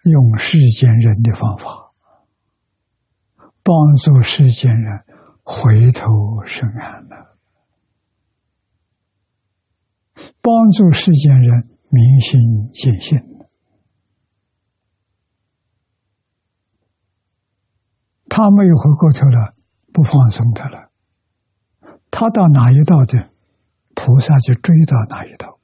[0.05, 1.93] 用世间人的方法，
[3.61, 5.05] 帮助世间人
[5.43, 6.09] 回头
[6.45, 7.38] 是岸的，
[10.41, 12.39] 帮助世间人明心
[12.74, 13.19] 见性
[18.30, 19.55] 他没有回过头了，
[19.91, 20.89] 不放松他了，
[22.09, 23.32] 他到哪一道的？
[23.93, 25.59] 菩萨就追到哪一道，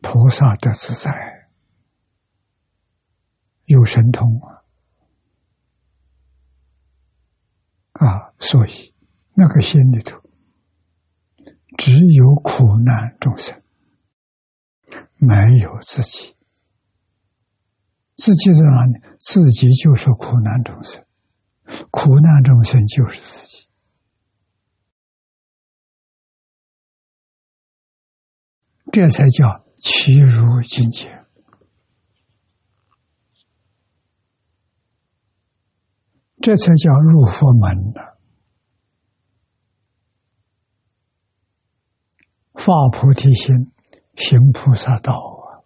[0.00, 1.50] 菩萨的自在，
[3.64, 4.64] 有神通啊！
[7.92, 8.94] 啊，所以
[9.34, 10.21] 那个心里头
[11.76, 13.62] 只有苦难众生，
[15.16, 16.36] 没有自己。
[18.16, 18.92] 自己在哪里？
[19.18, 21.04] 自己就是苦难众生，
[21.90, 23.68] 苦难众生就是自己。
[28.92, 31.24] 这才叫齐如境界，
[36.42, 38.11] 这才叫入佛门呢
[42.54, 43.72] 发菩提心，
[44.14, 45.64] 行菩萨道啊！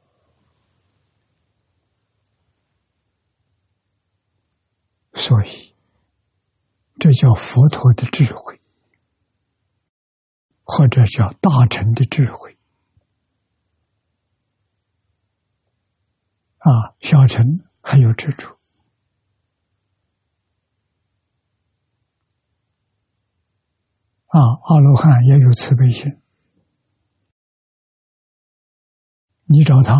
[5.14, 5.74] 所以，
[6.99, 8.61] 这叫佛陀的智慧，
[10.62, 12.57] 或者叫大乘的智慧。
[16.59, 18.59] 啊，小乘还有执着，
[24.26, 26.20] 啊，阿罗汉也有慈悲心。
[29.47, 29.94] 你找他，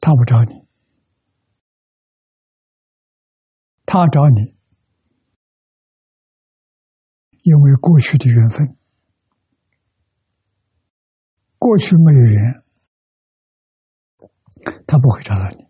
[0.00, 0.66] 他不找你；
[3.86, 4.58] 他找你，
[7.42, 8.76] 因为过去的缘分，
[11.58, 12.62] 过去没有缘。
[14.86, 15.66] 他不会找到你，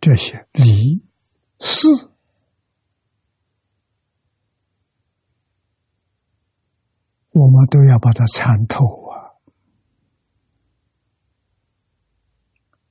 [0.00, 1.06] 这些理
[1.60, 1.86] 事，
[7.32, 9.34] 我们都要把它参透啊。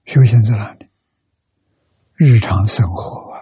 [0.05, 0.89] 修行在哪里？
[2.15, 3.39] 日常生活啊。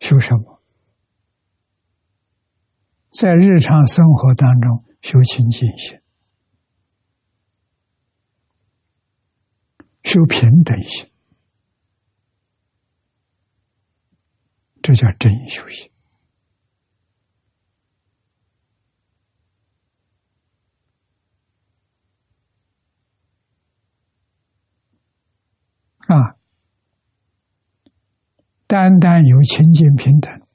[0.00, 0.62] 修什么？
[3.10, 6.00] 在日常生活当中修清净心，
[10.04, 11.10] 修平等心，
[14.86, 15.90] 这叫真修行。
[26.06, 26.38] 啊，
[28.68, 30.46] 单单有清净平等，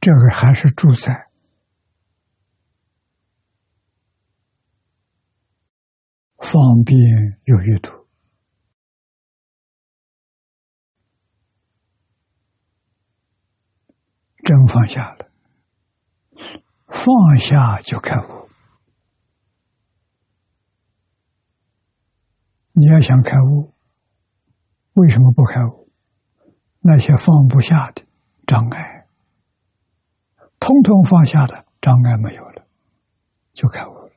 [0.00, 1.28] 这个还是住在
[6.38, 6.98] 方便
[7.44, 8.01] 有余土。
[14.44, 15.30] 真放下了，
[16.88, 18.48] 放下就开悟。
[22.72, 23.74] 你要想开悟，
[24.94, 25.90] 为什么不开悟？
[26.80, 28.04] 那些放不下的
[28.46, 29.06] 障碍，
[30.58, 32.66] 通通放下的障碍没有了，
[33.52, 34.12] 就开悟了。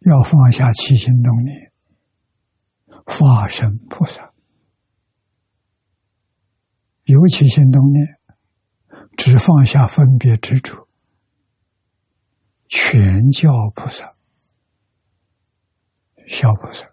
[0.00, 1.72] 要放下七心动念，
[3.06, 4.31] 化身菩萨，
[7.04, 8.18] 尤其心动念，
[9.16, 10.88] 只放下分别执着。
[12.68, 14.14] 全教菩萨，
[16.28, 16.86] 小菩萨。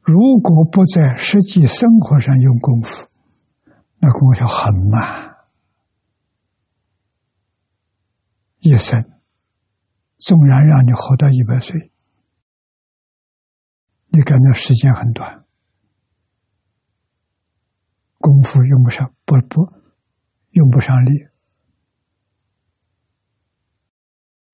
[0.00, 3.08] 如果不在实际生活上用功夫，
[3.98, 5.27] 那功夫很慢，
[8.60, 9.20] 一生
[10.18, 11.92] 纵然让你活到一百岁。
[14.10, 15.44] 你感到时间很短，
[18.18, 19.72] 功夫用不上，不不
[20.50, 21.28] 用不上力，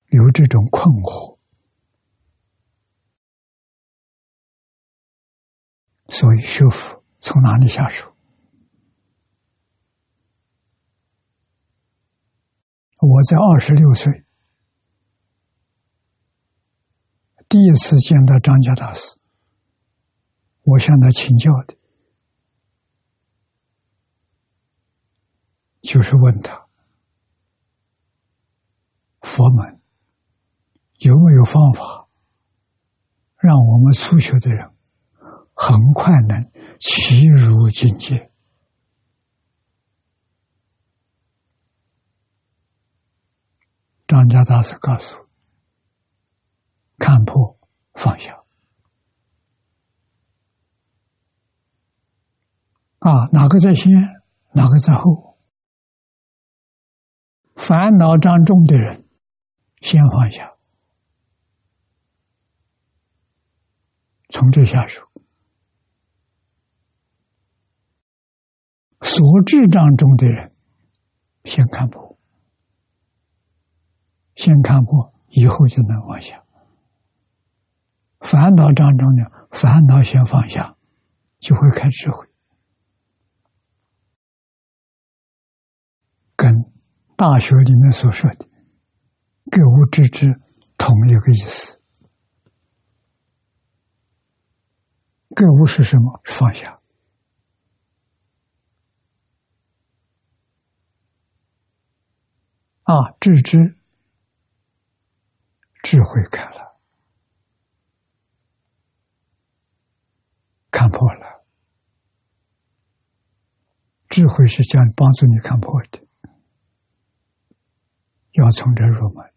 [0.07, 1.39] 有这种困惑，
[6.09, 8.14] 所以修复从哪里下手？
[13.07, 14.25] 我在二十六岁
[17.47, 19.17] 第一次见到张家大师。
[20.63, 21.75] 我向他请教的，
[25.81, 26.65] 就是问他
[29.21, 29.79] 佛门
[30.95, 32.07] 有没有方法，
[33.37, 34.71] 让我们初学的人
[35.53, 38.31] 很快能齐入境界。
[44.07, 45.27] 张家大师告诉：
[46.97, 47.57] 看破
[47.93, 48.43] 放下。
[52.99, 53.91] 啊，哪个在先，
[54.53, 55.37] 哪个在后？
[57.55, 59.07] 烦恼障重的人，
[59.81, 60.55] 先放下，
[64.29, 65.03] 从这下手；
[69.01, 70.55] 所智障重的人，
[71.43, 72.14] 先看破，
[74.35, 76.43] 先看破，以后就能放下。
[78.19, 80.75] 烦恼当中的，烦恼先放下，
[81.39, 82.27] 就会开智慧。
[86.35, 86.53] 跟
[87.15, 88.49] 大学里面所说的
[89.49, 90.39] “格物致知”
[90.77, 91.81] 同一个意思。
[95.33, 96.21] 格物是什么？
[96.25, 96.79] 放下。
[102.83, 103.77] 啊，致知，
[105.85, 106.79] 智慧开了，
[110.71, 111.45] 看破了。
[114.09, 115.99] 智慧是将帮助你看破的。
[118.31, 119.31] 要从这入门，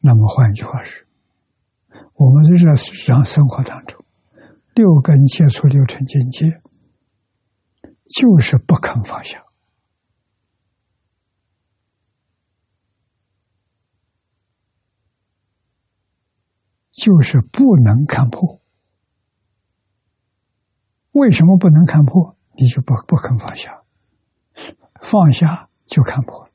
[0.00, 1.08] 那么换一句话是，
[2.12, 2.58] 我们日
[3.06, 4.04] 常生活当中，
[4.74, 6.60] 六根接触六尘境界，
[8.10, 9.42] 就是不肯放下，
[16.96, 18.60] 就是不能看破。
[21.12, 22.36] 为什么不能看破？
[22.58, 23.82] 你就不不肯放下，
[25.02, 26.48] 放下就看破。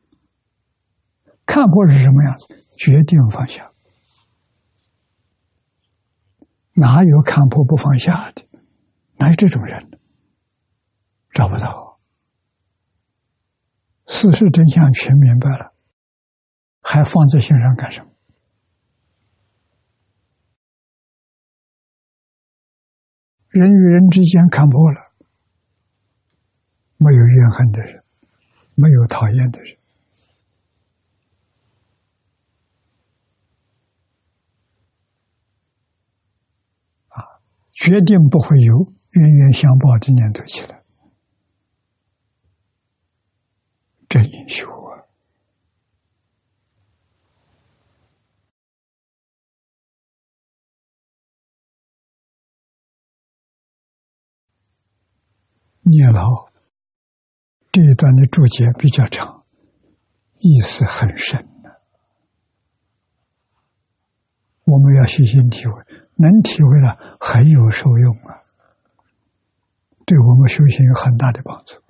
[1.45, 2.65] 看破是什么样子？
[2.77, 3.71] 决定放下，
[6.73, 8.43] 哪有看破不放下的？
[9.17, 9.99] 哪有这种人？
[11.31, 11.99] 找不到。
[14.07, 15.73] 事实真相全明白了，
[16.81, 18.10] 还放在心上干什么？
[23.51, 25.11] 人与人之间看破了，
[26.97, 28.03] 没有怨恨的人，
[28.75, 29.77] 没有讨厌的人。
[37.09, 40.81] 啊决定不会有冤冤相报的念头起来，
[44.07, 44.80] 真英雄。
[55.81, 56.49] 念老
[57.71, 59.45] 这一段的注解比较长，
[60.35, 61.47] 意思很深
[64.63, 65.73] 我们要细心体会，
[66.15, 68.43] 能体会了很有受用啊，
[70.05, 71.81] 对我们修行有很大的帮助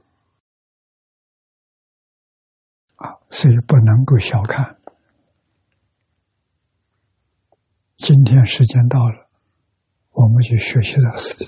[2.96, 4.78] 啊，所以不能够小看。
[7.98, 9.30] 今天时间到了，
[10.12, 11.48] 我们就学习到此地。